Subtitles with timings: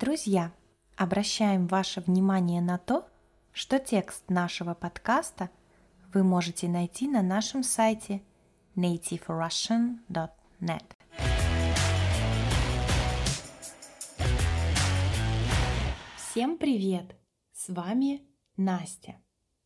[0.00, 0.52] Друзья,
[0.96, 3.08] обращаем ваше внимание на то,
[3.50, 5.50] что текст нашего подкаста
[6.14, 8.22] вы можете найти на нашем сайте
[8.76, 10.84] nativerussian.net.
[16.16, 17.16] Всем привет!
[17.52, 18.22] С вами
[18.56, 19.20] Настя.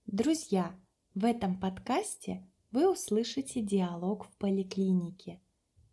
[0.06, 0.74] Друзья,
[1.14, 5.42] в этом подкасте вы услышите диалог в поликлинике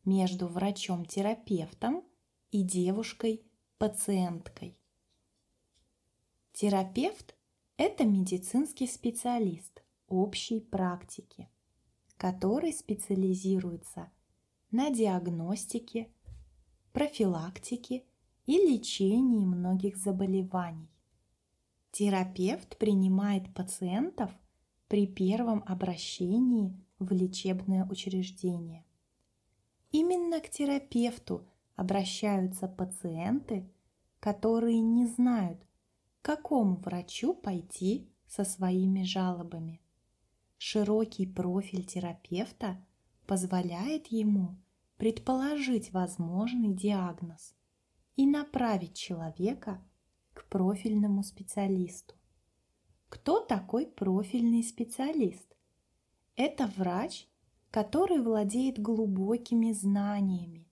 [0.06, 2.06] между врачом-терапевтом
[2.52, 3.44] и девушкой
[3.80, 4.78] пациенткой.
[6.52, 7.34] Терапевт–
[7.78, 11.50] это медицинский специалист общей практики,
[12.18, 14.12] который специализируется
[14.70, 16.12] на диагностике,
[16.92, 18.04] профилактике
[18.46, 20.92] и лечении многих заболеваний.
[21.92, 24.30] Терапевт принимает пациентов
[24.90, 28.84] при первом обращении в лечебное учреждение.
[29.92, 31.48] Именно к терапевту–
[31.80, 33.66] обращаются пациенты,
[34.20, 35.66] которые не знают,
[36.22, 39.80] к какому врачу пойти со своими жалобами.
[40.58, 42.86] Широкий профиль терапевта
[43.26, 44.58] позволяет ему
[44.98, 47.56] предположить возможный диагноз
[48.18, 49.82] и направить человека
[50.34, 52.14] к профильному специалисту.
[53.08, 55.56] Кто такой профильный специалист?
[56.36, 57.30] Это врач,
[57.72, 60.69] который владеет глубокими знаниями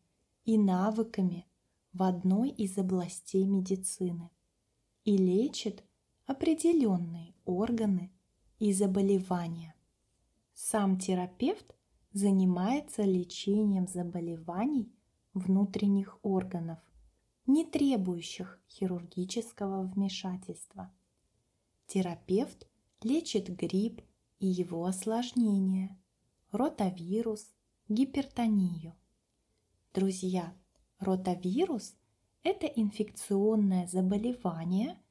[0.48, 1.45] и навыками
[1.92, 4.31] в одной из областей медицины
[5.04, 5.84] и лечит
[6.26, 8.14] определенные органы
[8.58, 9.76] и заболевания.
[10.54, 11.76] Сам терапевт
[12.14, 14.89] занимается лечением заболеваний
[15.34, 16.80] внутренних органов,
[17.45, 20.94] не требующих хирургического вмешательства.
[21.88, 22.70] Терапевт
[23.02, 24.02] лечит грипп
[24.39, 26.02] и его осложнения,
[26.52, 27.54] ротавирус,
[27.89, 28.95] гипертонию–
[29.93, 30.53] Друзья,
[30.99, 31.95] ротавирус–
[32.43, 35.02] это инфекционное заболевание,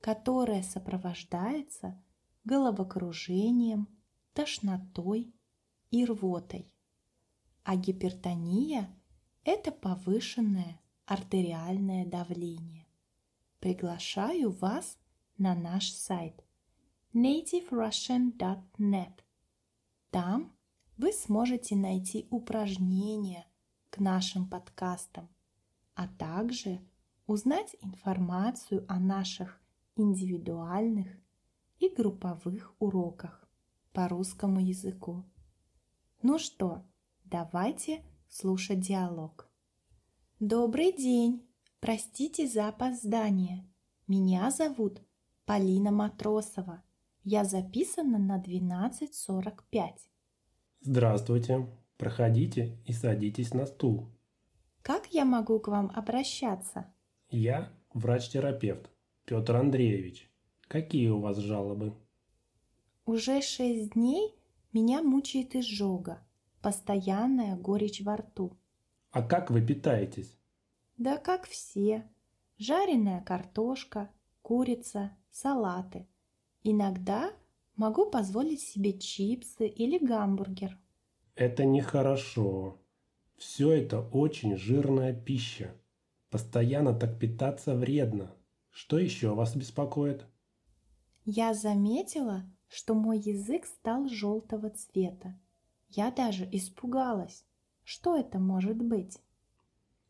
[0.00, 2.02] которое сопровождается
[2.44, 3.88] головокружением,
[4.34, 5.32] тошнотой
[5.90, 6.74] и рвотой.
[7.62, 8.94] А гипертония–
[9.44, 12.86] это повышенное артериальное давление.
[13.60, 14.98] Приглашаю вас
[15.38, 16.44] на наш сайт
[17.14, 19.12] nativerussian.net.
[20.10, 20.52] Там
[20.98, 23.46] вы сможете найти упражнения–
[23.94, 25.28] к нашим подкастам,
[25.94, 26.80] а также
[27.28, 29.60] узнать информацию о наших
[29.94, 31.06] индивидуальных
[31.78, 33.48] и групповых уроках
[33.92, 35.22] по русскому языку.
[36.22, 36.84] Ну что,
[37.24, 39.48] давайте слушать диалог.
[40.40, 41.46] Добрый день!
[41.78, 43.64] Простите за опоздание.
[44.08, 45.02] Меня зовут
[45.44, 46.82] Полина Матросова.
[47.22, 49.92] Я записана на 12.45.
[50.80, 51.83] Здравствуйте.
[51.96, 54.08] Проходите и садитесь на стул.
[54.82, 56.92] Как я могу к вам обращаться?
[57.30, 58.90] Я врач-терапевт
[59.24, 60.30] Петр Андреевич.
[60.68, 61.94] Какие у вас жалобы?
[63.06, 64.34] Уже шесть дней
[64.72, 66.22] меня мучает изжога,
[66.60, 68.56] постоянная горечь во рту.
[69.10, 70.36] А как вы питаетесь?
[70.96, 72.10] Да как все.
[72.58, 74.10] Жареная картошка,
[74.42, 76.06] курица, салаты.
[76.62, 77.32] Иногда
[77.76, 80.78] могу позволить себе чипсы или гамбургер.
[81.34, 82.78] Это нехорошо.
[83.36, 85.74] Все это очень жирная пища.
[86.30, 88.32] Постоянно так питаться вредно.
[88.70, 90.26] Что еще вас беспокоит?
[91.24, 95.38] Я заметила, что мой язык стал желтого цвета.
[95.88, 97.44] Я даже испугалась.
[97.82, 99.18] Что это может быть?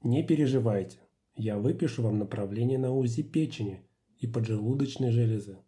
[0.02, 0.98] Не переживайте.
[1.36, 3.82] Я выпишу вам направление на УЗИ печени
[4.18, 5.58] и поджелудочной железы.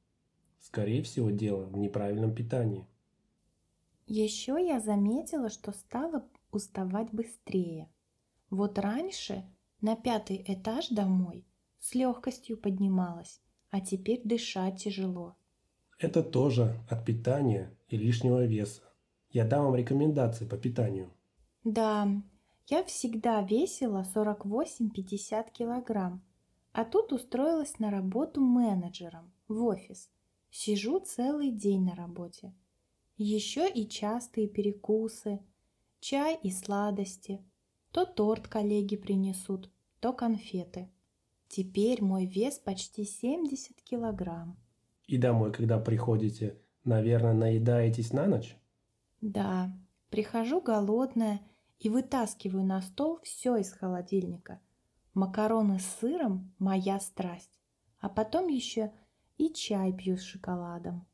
[0.60, 2.86] Скорее всего, дело в неправильном питании.
[4.06, 7.90] Еще я заметила, что стала уставать быстрее.
[8.50, 9.44] Вот раньше
[9.80, 11.44] на пятый этаж домой
[11.80, 13.40] с легкостью поднималась,
[13.70, 15.36] а теперь дышать тяжело.
[15.98, 18.82] Это тоже от питания и лишнего веса.
[19.30, 21.12] Я дам вам рекомендации по питанию.
[21.64, 22.08] Да,
[22.68, 26.22] я всегда весила 48-50 килограмм,
[26.72, 30.10] а тут устроилась на работу менеджером в офис.
[30.50, 32.54] Сижу целый день на работе.
[33.16, 35.40] Еще и частые перекусы,
[36.00, 37.42] чай и сладости.
[37.90, 39.70] То торт коллеги принесут,
[40.00, 40.90] то конфеты.
[41.48, 44.58] Теперь мой вес почти 70 килограмм.
[45.06, 48.54] И домой, когда приходите, наверное, наедаетесь на ночь?
[49.22, 49.72] Да,
[50.10, 51.40] прихожу голодная
[51.78, 54.60] и вытаскиваю на стол все из холодильника.
[55.14, 57.58] Макароны с сыром– моя страсть.
[57.98, 58.92] А потом еще
[59.38, 61.06] и чай пью с шоколадом.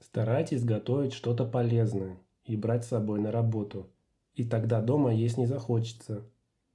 [0.00, 3.90] Старайтесь готовить что-то полезное и брать с собой на работу.
[4.34, 6.24] И тогда дома есть не захочется.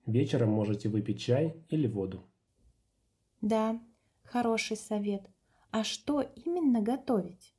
[0.05, 2.21] Вечером можете выпить чай или воду.
[3.41, 3.79] Да,
[4.23, 5.29] хороший совет.
[5.71, 7.55] А что именно готовить?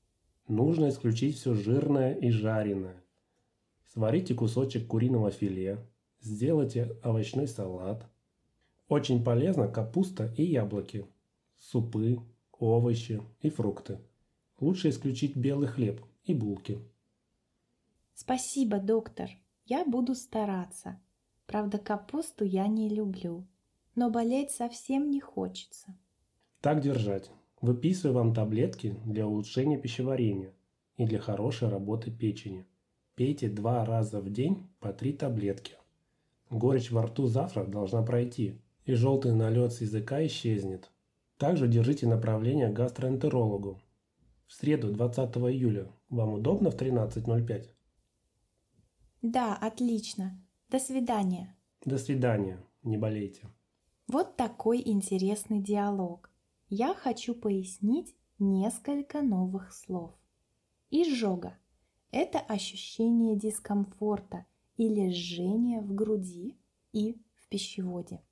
[0.46, 3.02] Нужно исключить все жирное и жареное.
[3.93, 5.78] Сварите кусочек куриного филе,
[6.20, 8.06] сделайте овощной салат.
[8.88, 11.06] Очень полезно капуста и яблоки,
[11.56, 12.19] супы,
[12.52, 13.99] овощи и фрукты.
[14.64, 16.78] Лучше исключить белый хлеб и булки.
[18.14, 19.28] Спасибо, доктор.
[19.66, 20.99] Я буду стараться.
[21.46, 23.46] Правда, капусту я не люблю,
[23.94, 25.94] но болеть совсем не хочется.
[26.62, 27.31] Так держать.
[27.61, 30.55] Выписываю вам таблетки для улучшения пищеварения
[30.96, 32.64] и для хорошей работы печени.
[33.17, 35.75] Пейте два раза в день по три таблетки.
[36.49, 40.90] Горечь во рту завтра должна пройти, и желтый налет с языка исчезнет.
[41.37, 43.78] Также держите направление к гастроэнтерологу.
[44.46, 47.70] В среду 20 июля вам удобно в 13.05?
[49.23, 50.41] Да, отлично.
[50.69, 51.56] До свидания.
[51.85, 52.62] До свидания.
[52.82, 53.49] Не болейте.
[54.06, 56.31] Вот такой интересный диалог.
[56.69, 60.12] Я хочу пояснить несколько новых слов.
[60.91, 61.56] Изжога–
[62.11, 64.44] это ощущение дискомфорта
[64.76, 66.56] или жжения в груди
[66.93, 68.23] и в пищеводе.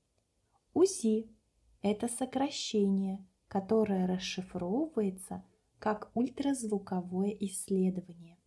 [0.74, 1.30] УЗИ–
[1.82, 5.42] это сокращение, которое расшифровывается
[5.82, 8.38] как ультразвуковое исследование.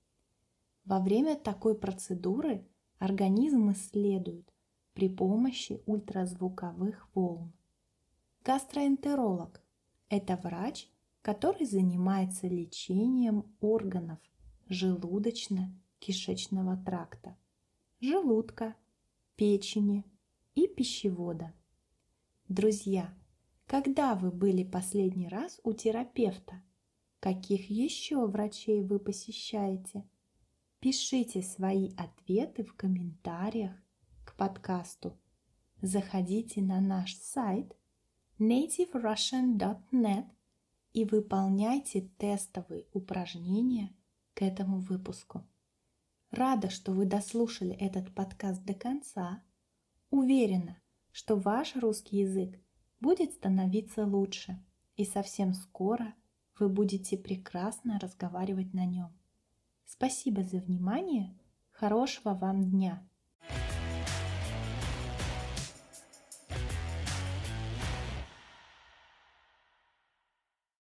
[0.86, 2.66] Во время такой процедуры
[2.98, 4.54] организм исследует
[4.94, 7.52] при помощи ультразвуковых волн.
[8.46, 9.62] Гастроэнтеролог–
[10.10, 10.90] это врач,
[11.22, 14.20] который занимается лечением органов
[14.70, 17.38] желудочно-кишечного тракта,
[18.00, 18.78] желудка,
[19.36, 20.06] печени
[20.54, 21.54] и пищевода.
[22.48, 23.14] Друзья,
[23.68, 26.62] когда вы были последний раз у терапевта?
[27.26, 30.08] Каких еще врачей вы посещаете?
[30.80, 33.72] Пишите свои ответы в комментариях
[34.24, 35.18] к подкасту.
[35.82, 37.76] Заходите на наш сайт
[38.38, 40.28] nativerussian.net
[40.94, 43.96] и выполняйте тестовые упражнения
[44.36, 45.44] к этому выпуску.
[46.30, 49.42] Рада, что вы дослушали этот подкаст до конца.
[50.12, 50.80] Уверена,
[51.12, 52.62] что ваш русский язык
[53.00, 54.64] будет становиться лучше,
[54.96, 56.14] и совсем скоро
[56.60, 59.12] вы будете прекрасно разговаривать на нем.
[59.86, 61.38] Спасибо за внимание.
[61.72, 63.08] Хорошего вам дня!